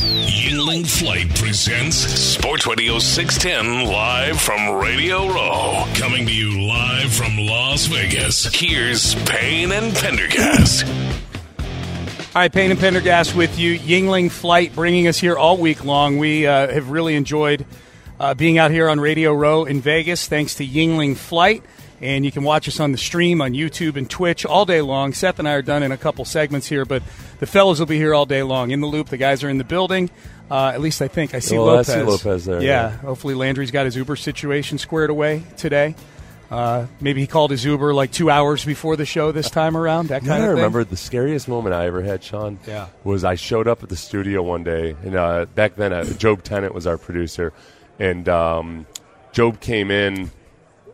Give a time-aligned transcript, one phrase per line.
[0.00, 5.84] Yuengling Flight presents Sports Radio 610 live from Radio Row.
[5.94, 8.46] Coming to you live from Las Vegas.
[8.46, 10.86] Here's Payne and Pendergast.
[12.34, 13.78] Right, Payne and Pendergast with you.
[13.78, 16.16] Yuengling Flight bringing us here all week long.
[16.16, 17.66] We uh, have really enjoyed
[18.18, 21.62] uh, being out here on Radio Row in Vegas thanks to Yuengling Flight.
[22.02, 25.12] And you can watch us on the stream on YouTube and Twitch all day long.
[25.12, 27.02] Seth and I are done in a couple segments here, but
[27.40, 28.70] the fellows will be here all day long.
[28.70, 30.08] In the loop, the guys are in the building.
[30.50, 31.34] Uh, at least I think.
[31.34, 31.86] I see Well, I Lopez.
[31.94, 32.90] see Lopez there, Yeah, yeah.
[32.90, 35.94] hopefully Landry's got his Uber situation squared away today.
[36.50, 40.08] Uh, maybe he called his Uber like two hours before the show this time around.
[40.08, 40.48] That kind I of thing.
[40.48, 42.58] I remember the scariest moment I ever had, Sean.
[42.66, 42.86] Yeah.
[43.04, 46.42] Was I showed up at the studio one day, and uh, back then uh, Job
[46.42, 47.52] Tennant was our producer,
[48.00, 48.86] and um,
[49.32, 50.32] Job came in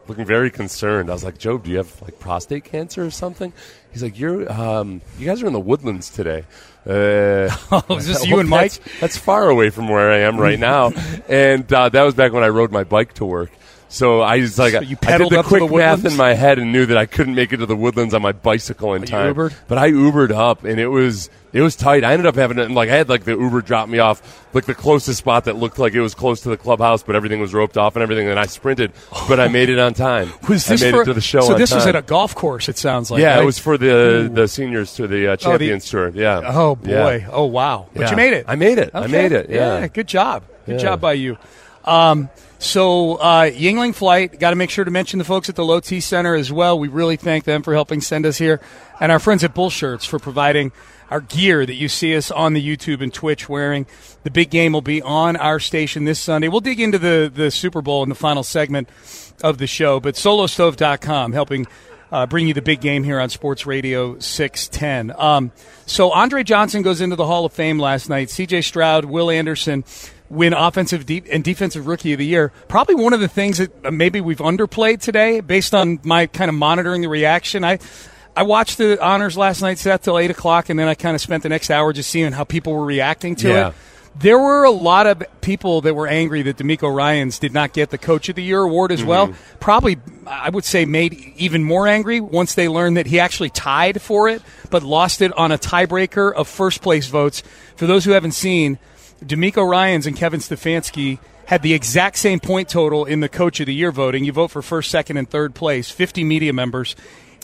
[0.08, 1.10] looking very concerned.
[1.10, 3.52] I was like, Job, do you have like prostate cancer or something?
[3.96, 6.44] He's like, you're, um, you guys are in the woodlands today.
[6.86, 7.48] Uh,
[7.88, 8.72] Oh, is this you and Mike?
[8.72, 10.92] That's, that's far away from where I am right now,
[11.30, 13.50] and uh, that was back when I rode my bike to work.
[13.88, 14.84] So I was like, So I
[15.16, 17.58] did the quick the math in my head and knew that I couldn't make it
[17.58, 19.34] to the woodlands on my bicycle in time.
[19.34, 19.54] Ubered?
[19.68, 22.04] But I Ubered up, and it was it was tight.
[22.04, 24.66] I ended up having it, like I had like the Uber drop me off like
[24.66, 27.54] the closest spot that looked like it was close to the clubhouse, but everything was
[27.54, 28.28] roped off and everything.
[28.28, 28.92] And I sprinted,
[29.28, 30.32] but I made it on time.
[30.48, 31.42] Was this I made for, it to the show?
[31.42, 32.68] So this was at a golf course.
[32.68, 33.22] It sounds like.
[33.22, 33.42] yeah, right?
[33.42, 33.85] it was for the
[34.32, 36.10] the seniors to the uh, the- Champions Tour.
[36.10, 36.42] Yeah.
[36.44, 37.16] Oh boy!
[37.22, 37.28] Yeah.
[37.32, 37.86] Oh wow!
[37.94, 38.10] But Yeah.
[38.10, 38.44] you made it.
[38.48, 38.90] I made it.
[38.94, 39.50] I made it.
[39.50, 39.86] Yeah.
[39.88, 40.42] Good job.
[40.66, 40.78] Good Yeah.
[40.78, 41.36] job by you.
[41.84, 44.38] Um, so uh, Yuengling Flight.
[44.40, 46.78] Got to make sure to mention the folks at the Low T Center as well.
[46.78, 48.60] We really thank them for helping send us here,
[49.00, 50.72] and our friends at Bull Shirts for providing
[51.08, 53.86] our gear that you see us on the YouTube and Twitch wearing.
[54.24, 56.48] The big game will be on our station this Sunday.
[56.48, 58.88] We'll dig into the the Super Bowl in the final segment
[59.44, 61.66] of the show, but SoloStove.com helping
[62.12, 65.12] uh, bring you the big game here on Sports Radio 610.
[65.18, 65.52] Um,
[65.86, 68.30] so Andre Johnson goes into the Hall of Fame last night.
[68.30, 68.62] C.J.
[68.62, 69.84] Stroud, Will Anderson
[70.28, 72.50] win offensive and defensive rookie of the year.
[72.68, 76.48] Probably one of the things that uh, maybe we've underplayed today, based on my kind
[76.48, 77.64] of monitoring the reaction.
[77.64, 77.78] I.
[78.38, 81.22] I watched the honors last night, Seth, till eight o'clock, and then I kind of
[81.22, 83.68] spent the next hour just seeing how people were reacting to Yeah.
[83.68, 83.74] it.
[84.18, 87.90] There were a lot of people that were angry that DeMeco Ryans did not get
[87.90, 89.28] the Coach of the Year award as well.
[89.28, 89.58] Mm-hmm.
[89.60, 94.00] Probably, I would say, made even more angry once they learned that he actually tied
[94.00, 94.40] for it,
[94.70, 97.42] but lost it on a tiebreaker of first place votes.
[97.76, 98.78] For those who haven't seen,
[99.22, 103.66] DeMeco Ryans and Kevin Stefanski had the exact same point total in the Coach of
[103.66, 104.24] the Year voting.
[104.24, 106.96] You vote for first, second, and third place, 50 media members,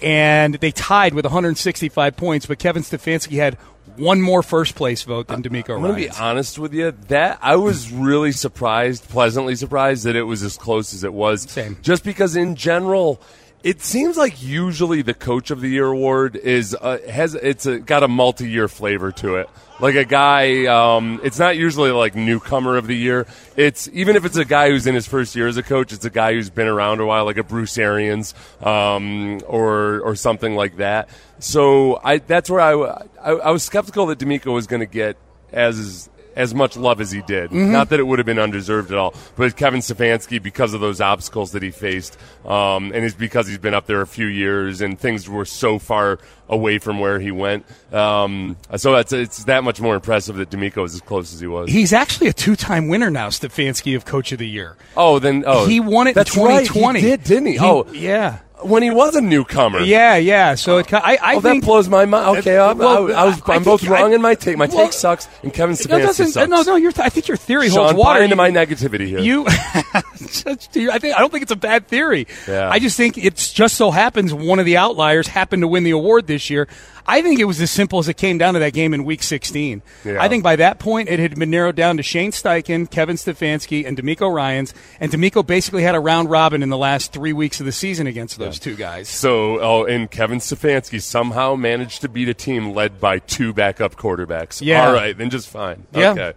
[0.02, 3.56] and they tied with 165 points, but Kevin Stefanski had
[3.96, 6.92] one more first place vote than DeMeco I'm going to be honest with you.
[7.08, 11.42] That I was really surprised, pleasantly surprised that it was as close as it was.
[11.42, 11.76] Same.
[11.82, 13.20] Just because in general,
[13.62, 17.78] it seems like usually the Coach of the Year award is uh, has it's a,
[17.78, 19.48] got a multi-year flavor to it.
[19.80, 23.26] Like a guy, um, it's not usually like newcomer of the year.
[23.56, 26.04] It's even if it's a guy who's in his first year as a coach, it's
[26.04, 30.54] a guy who's been around a while, like a Bruce Arians um, or or something
[30.54, 31.08] like that.
[31.38, 32.72] So I that's where I,
[33.20, 35.16] I, I was skeptical that DeMeco was going to get
[35.52, 37.50] as as much love as he did.
[37.50, 37.72] Mm-hmm.
[37.72, 41.00] Not that it would have been undeserved at all, but Kevin Stefanski, because of those
[41.00, 44.80] obstacles that he faced, um, and it's because he's been up there a few years
[44.80, 47.64] and things were so far away from where he went.
[47.92, 51.46] Um, so it's, it's that much more impressive that DeMeco is as close as he
[51.46, 51.70] was.
[51.70, 54.76] He's actually a two-time winner now, Stefanski of Coach of the Year.
[54.96, 56.84] oh, then oh, he won it That's in 2020.
[56.84, 57.58] Right, he did, didn't he?
[57.58, 59.80] oh, yeah, when he was a newcomer.
[59.80, 60.54] yeah, yeah.
[60.54, 62.38] So it, I, I Oh, think that blows my mind.
[62.38, 64.56] Okay, I, Well, I, I I'm both wrong I- in my take.
[64.56, 66.48] My well, take sucks, and Kevin No, Stefanski doesn't- uh, sucks.
[66.50, 66.76] no, no.
[66.76, 68.22] Your th- I think your theory Sean, holds water.
[68.22, 69.18] into my negativity here.
[69.32, 72.26] You, I think I don't think it's a bad theory.
[72.48, 72.68] Yeah.
[72.70, 75.90] I just think it's just so happens one of the outliers happened to win the
[75.90, 76.68] award this year.
[77.04, 79.24] I think it was as simple as it came down to that game in Week
[79.24, 79.82] 16.
[80.04, 80.22] Yeah.
[80.22, 83.84] I think by that point it had been narrowed down to Shane Steichen, Kevin Stefanski,
[83.84, 87.58] and DeMeco Ryans, and DeMeco basically had a round robin in the last three weeks
[87.58, 89.08] of the season against those two guys.
[89.08, 93.96] So, oh, and Kevin Stefanski somehow managed to beat a team led by two backup
[93.96, 94.60] quarterbacks.
[94.62, 94.86] Yeah.
[94.86, 95.86] All right, then just fine.
[95.92, 96.12] Yeah.
[96.12, 96.32] Okay.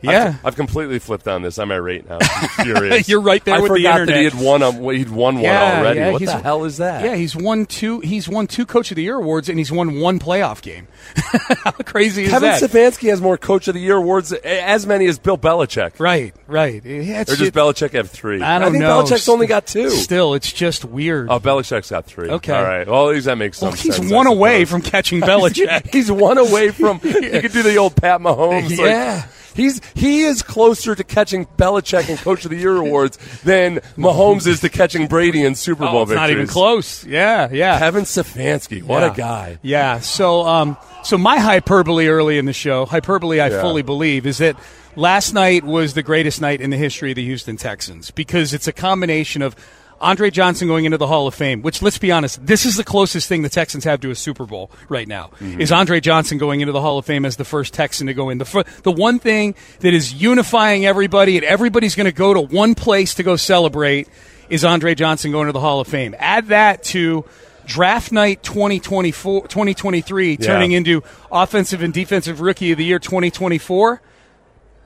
[0.00, 0.36] Yeah.
[0.38, 1.58] I've, I've completely flipped on this.
[1.58, 2.18] I'm irate now.
[2.22, 3.08] I'm furious.
[3.08, 4.62] You're right there I with the forgot that he had won.
[4.62, 6.00] A, he'd won Yeah, one already.
[6.00, 7.04] yeah, what he's- the hell is that?
[7.04, 8.00] Yeah, he's won two.
[8.00, 10.86] He's won two Coach of the Year awards, and he's won one playoff game.
[11.64, 12.60] How crazy is Kevin that?
[12.60, 15.98] Kevin Stefanski has more Coach of the Year awards, as many as Bill Belichick.
[15.98, 16.84] right, right.
[16.84, 18.40] Yeah, it's Or does Belichick have three?
[18.42, 19.02] I don't I think know.
[19.02, 19.90] Belichick's only got two.
[19.90, 21.28] Still, it's just weird.
[21.30, 22.28] Oh, Belichick's got three.
[22.30, 22.52] Okay.
[22.52, 22.86] All right.
[22.86, 24.12] Well, at least that makes some well, he's sense.
[24.12, 25.92] one away from catching Belichick.
[25.92, 27.00] He's one away from.
[27.02, 28.70] You could do the old Pat Mahomes.
[28.70, 29.26] like, Yeah.
[29.58, 34.46] He's he is closer to catching Belichick and Coach of the Year awards than Mahomes
[34.46, 37.04] is to catching Brady in Super Bowl oh, it's not even close.
[37.04, 37.78] Yeah, yeah.
[37.78, 39.12] Kevin Stefanski, what Yeah.
[39.12, 39.58] a guy!
[39.62, 40.00] Yeah.
[40.00, 43.60] So, um, so my hyperbole early in the show, hyperbole, I Yeah.
[43.60, 44.56] fully believe, is that
[44.96, 48.66] last night was the greatest night in the history of the Houston Texans because it's
[48.68, 49.54] a combination of
[50.00, 52.84] Andre Johnson going into the Hall of Fame, which let's be honest, this is the
[52.84, 55.30] closest thing the Texans have to a Super Bowl right now.
[55.40, 55.60] Mm-hmm.
[55.60, 58.30] Is Andre Johnson going into the Hall of Fame as the first Texan to go
[58.30, 58.38] in?
[58.38, 62.40] The fir- the one thing that is unifying everybody and everybody's going to go to
[62.40, 64.08] one place to go celebrate
[64.48, 66.14] is Andre Johnson going to the Hall of Fame.
[66.18, 67.24] Add that to
[67.66, 74.00] draft night 2024 2023 turning into offensive and defensive rookie of the year 2024.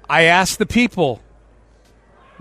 [0.09, 1.23] I asked the people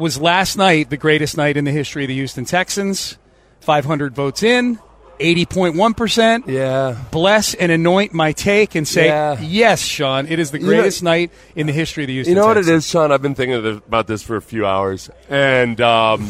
[0.02, 3.18] was last night the greatest night in the history of the Houston Texans?
[3.62, 4.80] 500 votes in,
[5.20, 6.48] 80.1%.
[6.48, 9.40] Yeah, Bless and anoint my take and say, Yeah.
[9.40, 12.42] yes, Sean, it is the know- greatest night in the history of the Houston you
[12.42, 13.12] know what it is, Sean?
[13.12, 16.28] I've been thinking about this for a few hours, and um,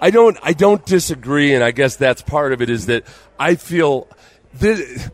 [0.00, 2.68] I don't I don't disagree, and I guess that's part of it.
[2.68, 3.04] Is that
[3.38, 4.06] I feel
[4.60, 5.10] that.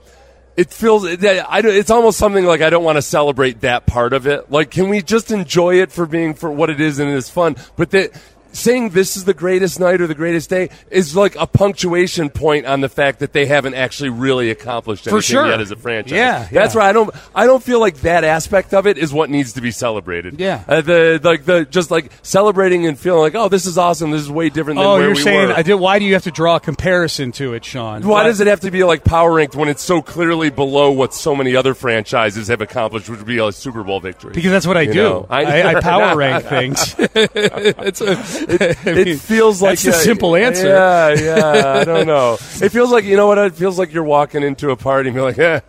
[0.57, 4.27] It feels I it's almost something like I don't want to celebrate that part of
[4.27, 4.51] it.
[4.51, 7.31] Like, can we just enjoy it for being for what it is and it is
[7.31, 7.57] fun?
[7.77, 8.11] But that
[8.53, 12.67] saying this is the greatest night or the greatest day is like a punctuation point
[12.67, 15.47] on the fact that they haven't actually really accomplished anything sure.
[15.47, 16.13] yet as a franchise.
[16.13, 16.81] Yeah, that's yeah.
[16.81, 19.61] why I don't I don't feel like that aspect of it is what needs to
[19.61, 20.41] be celebrated.
[20.41, 20.65] Yeah.
[20.67, 24.11] uh, the like the just like celebrating and feeling like oh this is awesome.
[24.11, 25.55] This is way different than Oh, you're we saying were.
[25.55, 28.03] I did, why do you have to draw a comparison to it, Sean?
[28.03, 31.15] why does it have to be like power ranked when it's so clearly below what
[31.15, 34.33] so many other franchises have accomplished, which would be a Super Bowl victory?
[34.33, 35.27] Because that's what I You do.
[35.31, 36.95] I- I, I power rank things.
[36.99, 38.13] it's a,
[38.49, 40.69] it feels like That's the yeah, simple answer.
[40.69, 41.73] Yeah, yeah.
[41.81, 42.35] I don't know.
[42.35, 43.39] It feels like you know what?
[43.39, 45.61] It feels like you're walking into a party and you're like, eh.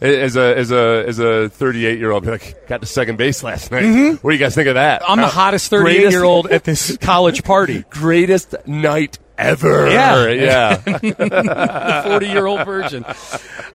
[0.00, 3.42] As a as a as a 38 year old, be like, got to second base
[3.42, 4.18] last night.
[4.22, 5.02] What do you guys think of that?
[5.02, 5.10] Mm-hmm.
[5.10, 7.84] I'm the Uh, hottest 38 year old at this college party.
[7.90, 9.88] greatest night ever.
[9.88, 10.28] Yeah.
[10.28, 10.76] yeah.
[10.82, 13.04] the 40 year old version.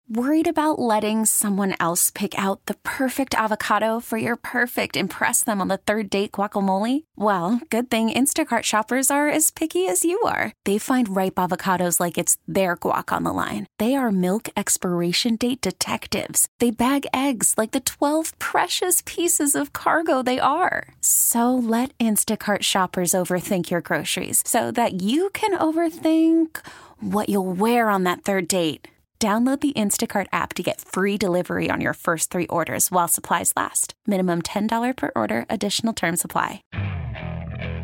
[0.10, 5.62] Worried about letting someone else pick out the perfect avocado for your perfect impress them
[5.62, 7.06] on the third date guacamole?
[7.16, 10.52] Well, good thing Instacart shoppers are as picky as you are.
[10.66, 13.66] They find ripe avocados like it's their guac on the line.
[13.80, 16.48] They are milk expiration date detectives.
[16.60, 20.90] They bag eggs like the 12 precious pieces of cargo they are.
[21.02, 26.60] So let Instacart shoppers overthink your groceries so that you can overthink
[27.00, 28.88] what you'll wear on that third date.
[29.20, 33.54] Download the Instacart app to get free delivery on your first three orders while supplies
[33.56, 33.94] last.
[34.06, 36.62] Minimum $10 per order, additional term supply.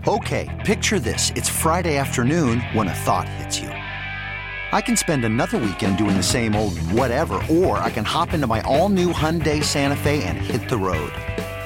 [0.06, 1.31] Okay, picture this.
[1.38, 3.69] It's Friday afternoon when a thought hits you.
[3.69, 8.46] I can spend another weekend doing the same old whatever, or I can hop into
[8.46, 11.13] my all new Hyundai Santa Fe and hit the road.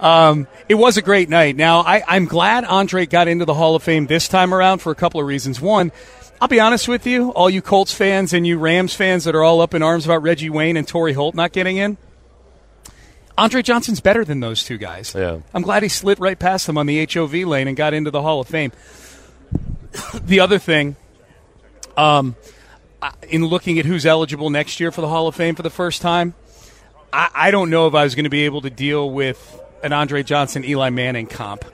[0.00, 1.56] Um, it was a great night.
[1.56, 4.90] Now, I, I'm glad Andre got into the Hall of Fame this time around for
[4.90, 5.60] a couple of reasons.
[5.60, 5.92] One,
[6.40, 9.44] I'll be honest with you, all you Colts fans and you Rams fans that are
[9.44, 11.98] all up in arms about Reggie Wayne and Torry Holt not getting in,
[13.38, 15.14] Andre Johnson's better than those two guys.
[15.14, 15.40] Yeah.
[15.54, 18.22] I'm glad he slid right past them on the HOV lane and got into the
[18.22, 18.72] Hall of Fame.
[20.14, 20.96] the other thing,
[21.96, 22.34] um,
[23.28, 26.02] in looking at who's eligible next year for the Hall of Fame for the first
[26.02, 26.34] time,
[27.12, 29.92] I, I don't know if I was going to be able to deal with an
[29.92, 31.64] Andre Johnson, Eli Manning comp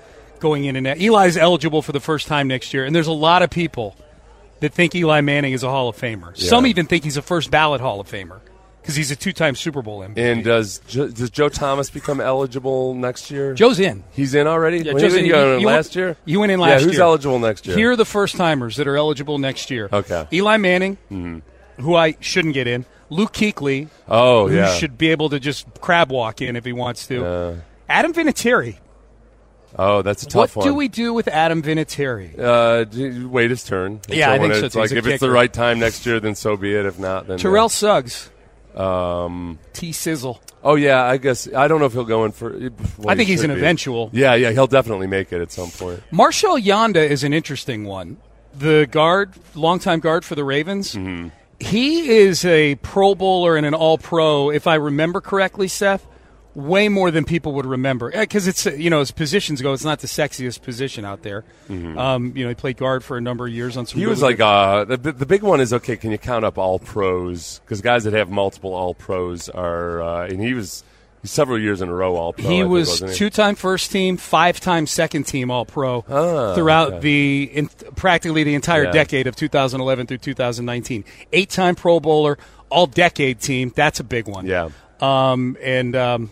[0.40, 0.98] going in and out.
[0.98, 3.96] Eli's eligible for the first time next year, and there's a lot of people
[4.60, 6.36] that think Eli Manning is a Hall of Famer.
[6.36, 8.40] Some even think he's a first ballot Hall of Famer
[8.80, 10.16] because he's a two-time Super Bowl MVP.
[10.18, 13.52] And does does Joe Thomas become eligible next year?
[13.54, 14.02] Joe's in.
[14.12, 14.78] He's in already.
[14.78, 15.24] Yeah, Joe's in.
[15.24, 16.16] he go You- in you last went- year.
[16.24, 16.92] you went in Yeah, last who's year.
[16.92, 17.76] Who's eligible next year?
[17.76, 19.88] Here are the first timers that are eligible next year.
[19.92, 20.14] Okay.
[20.14, 20.34] Mm-hmm.
[20.34, 21.42] Eli Manning,
[21.78, 22.84] who I shouldn't get in.
[23.10, 24.74] Luke Kuechly, oh who yeah.
[24.74, 27.62] should be able to just crab walk in if he wants to.
[27.88, 28.76] Adam Vinatieri.
[29.78, 30.66] oh, that's a What tough one.
[30.66, 32.38] What do we do with Adam Vinatieri?
[32.38, 34.00] Uh, wait his turn.
[34.08, 36.34] Yeah, I when think so, It's like if it's the right time next year, then
[36.34, 36.86] so be it.
[36.86, 38.30] If not, then Terrell Suggs.
[38.74, 39.58] Um.
[39.72, 40.40] T Sizzle.
[40.62, 42.50] Oh yeah, I guess I don't know if he'll go in for.
[42.50, 42.70] well,
[43.08, 43.56] I he think he's an be.
[43.56, 44.10] eventual.
[44.12, 46.02] Yeah, yeah, he'll definitely make it at some point.
[46.10, 48.18] Marshal Yanda is an interesting one.
[48.56, 50.94] The guard, longtime guard for the Ravens.
[50.94, 51.28] Mm-hmm.
[51.60, 56.06] He is a Pro Bowler and an All Pro, if I remember correctly, Seth.
[56.58, 59.84] Way more than people would remember because it's uh, you know as positions go, it's
[59.84, 61.44] not the sexiest position out there.
[61.70, 63.92] Um, you know, he played guard for a number of years on some.
[63.92, 64.00] Mm-hmm.
[64.00, 65.96] He was like uh, the the big one is okay.
[65.96, 67.60] Can you count up all pros?
[67.60, 70.82] Because guys that have multiple all pros are, uh, and he was
[71.22, 72.42] several years in a row all pro.
[72.42, 77.00] He think, was two-time first team, five-time second team All Pro Ah, throughout okay.
[77.00, 78.90] the in, practically the entire Yeah.
[78.92, 81.04] decade of 2011 through 2019.
[81.32, 82.36] Eight-time Pro Bowler,
[82.68, 83.72] All-Decade team.
[83.76, 84.46] That's a big one.
[84.46, 84.70] Yeah.
[85.00, 86.30] Um, and um,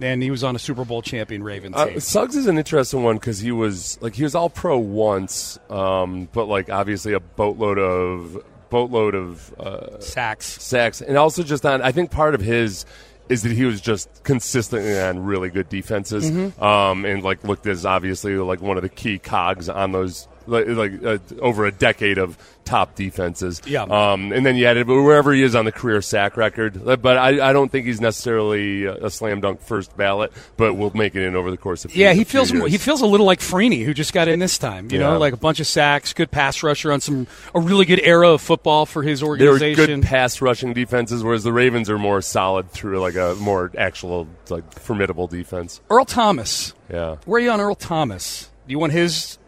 [0.00, 1.96] and he was on a Super Bowl champion Ravens team.
[1.96, 5.58] Uh, Suggs is an interesting one because he was like he was all pro once,
[5.70, 8.38] um, but like obviously a boatload of
[8.70, 10.46] boatload of uh, Sacks.
[10.62, 11.82] sacks, and also just on.
[11.82, 12.84] I think part of his
[13.28, 16.62] is that he was just consistently on really good defenses, Mm-hmm.
[16.64, 20.66] um, and like looked as obviously like one of the key cogs on those like,
[20.68, 23.62] like uh, over a decade of top defenses.
[23.64, 23.84] Yeah.
[23.84, 27.16] Um, and then you added but wherever he is on the career sack record, but
[27.16, 31.22] I, I don't think he's necessarily a slam dunk first ballot, but we'll make it
[31.22, 32.70] in over the course of Yeah, he feels years.
[32.70, 34.88] he feels a little like Freeney, who just got in this time.
[34.90, 35.10] You Yeah.
[35.12, 38.28] know, like a bunch of sacks, good pass rusher on some a really good era
[38.32, 40.00] of football for his organization.
[40.00, 44.28] good pass rushing defenses, whereas the Ravens are more solid through like a more actual
[44.50, 45.80] like formidable defense.
[45.88, 46.74] Earl Thomas.
[46.92, 48.50] Yeah, Where are you on Earl Thomas?
[48.66, 49.38] Do you want his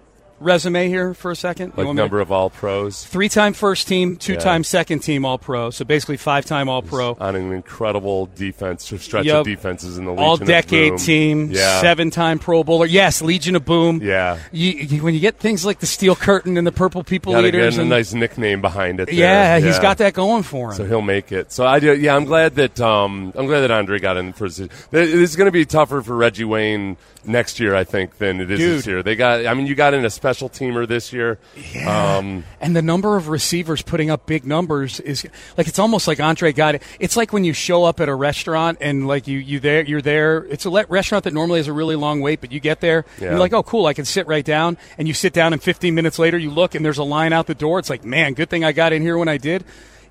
[0.41, 1.69] resume here for a second?
[1.77, 5.39] Like want me to- number of all pros Three-time first team, two-time second team All
[5.39, 5.71] Pro.
[5.71, 7.17] So basically five-time All Pro.
[7.21, 9.35] on an incredible defense stretch Yep.
[9.37, 12.87] of defenses in the All decade team, Yeah, seven-time Pro Bowler.
[12.87, 14.01] Yes, Legion of Boom.
[14.03, 14.39] yeah.
[14.53, 17.43] You, you, when you get things like the Steel Curtain and the Purple People Got
[17.43, 19.07] to Eaters, get a nice nickname behind it.
[19.07, 19.15] there.
[19.15, 20.77] yeah, he's got that going for him.
[20.77, 21.53] So he'll make it.
[21.53, 21.95] So I do.
[21.97, 24.49] Yeah, I'm glad that um, I'm glad that Andre got in for.
[24.49, 28.51] This is going to be tougher for Reggie Wayne next year, I think, than it
[28.51, 29.03] is this year.
[29.03, 29.45] They got.
[29.47, 31.39] I mean, you got in a special teamer this year.
[31.87, 36.21] Um, And the number of receivers putting up big numbers is like it's almost like
[36.21, 36.83] Andre got it.
[36.99, 40.03] It's like when you show up at a restaurant and like you you there you're
[40.03, 40.45] there.
[40.51, 43.23] It's a restaurant that normally has a really long wait, but you get there and
[43.23, 43.31] Yeah.
[43.31, 44.79] you're like, oh cool, I can sit right down.
[44.99, 47.47] And you sit down, and 15 minutes later you look and there's a line out
[47.47, 47.79] the door.
[47.79, 49.65] It's like, man, good thing I got in here when I did.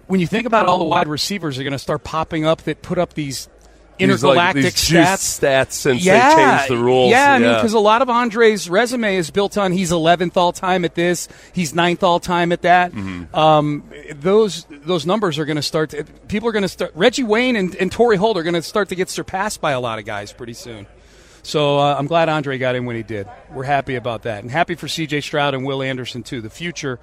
[0.08, 2.82] When you think about all the wide receivers are going to start popping up that
[2.82, 3.48] put up these
[4.00, 5.39] like, intergalactic these stats.
[5.39, 7.12] stats since yeah, they changed the rules.
[7.12, 10.51] Yeah, I mean, because a lot of Andre's resume is built on he's 11th all
[10.51, 12.91] time at this, he's 9th all time at that.
[12.91, 13.36] Mm-hmm.
[13.36, 15.94] Um, those those numbers are going to start.
[16.27, 16.91] People are going to start.
[16.96, 19.79] Reggie Wayne and, and Torry Holt are going to start to get surpassed by a
[19.79, 20.88] lot of guys pretty soon.
[21.44, 23.27] So uh, I'm glad Andre got in when he did.
[23.51, 25.22] We're happy about that, and happy for C.J.
[25.22, 26.41] Stroud and Will Anderson too.
[26.41, 27.00] The future,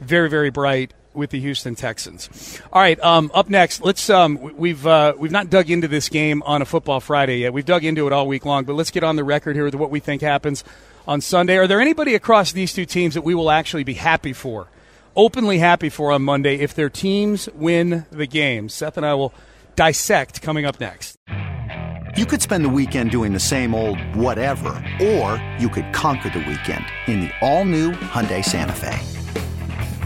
[0.00, 2.60] very very bright with the Houston Texans.
[2.72, 4.08] All right, um, up next, let's.
[4.10, 7.52] Um, we- we've uh, we've not dug into this game on a Football Friday yet.
[7.52, 9.74] We've dug into it all week long, but let's get on the record here with
[9.74, 10.62] what we think happens
[11.08, 11.56] on Sunday.
[11.56, 14.68] Are there anybody across these two teams that we will actually be happy for,
[15.16, 18.68] openly happy for on Monday if their teams win the game?
[18.68, 19.32] Seth and I will
[19.76, 21.16] dissect coming up next.
[22.16, 24.68] You could spend the weekend doing the same old whatever,
[25.00, 29.19] or you could conquer the weekend in the all-new Hyundai Santa Fe.